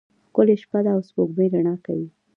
[0.29, 2.07] ښکلی شپه ده او سپوږمۍ رڼا کوي.